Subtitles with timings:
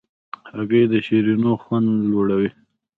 [0.51, 2.49] هګۍ د شیرینیو خوند لوړوي.